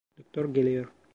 Doktor 0.17 0.45
geliyor. 0.53 0.91